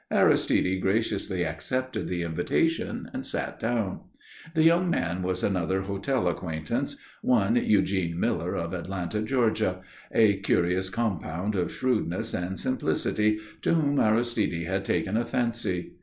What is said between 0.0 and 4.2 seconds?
Aristide graciously accepted the invitation and sat down.